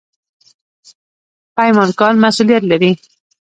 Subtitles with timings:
[1.55, 2.91] پیمانکار مسوولیت لري